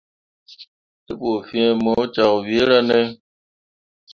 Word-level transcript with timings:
Te 1.05 1.11
bu 1.19 1.31
fin 1.47 1.69
mu 1.83 1.93
camme 2.13 2.39
wira 2.47 2.79
ne. 2.87 2.99